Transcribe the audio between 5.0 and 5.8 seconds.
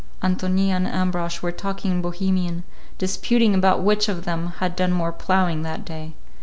ploughing